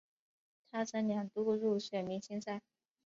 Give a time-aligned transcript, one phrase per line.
[0.71, 2.63] 他曾两度入选明星赛。